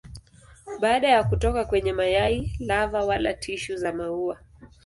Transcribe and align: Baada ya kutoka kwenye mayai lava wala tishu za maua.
Baada 0.81 1.07
ya 1.09 1.23
kutoka 1.23 1.65
kwenye 1.65 1.93
mayai 1.93 2.51
lava 2.59 3.05
wala 3.05 3.33
tishu 3.33 3.75
za 3.77 3.93
maua. 3.93 4.39